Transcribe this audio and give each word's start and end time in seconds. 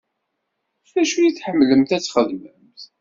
D 0.93 0.95
acu 1.01 1.17
i 1.21 1.29
tḥemmlemt 1.31 1.91
ad 1.95 2.01
txedmemt? 2.03 2.81